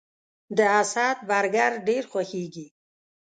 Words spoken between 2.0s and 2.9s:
خوښیږي